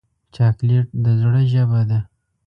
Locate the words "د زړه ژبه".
1.03-1.81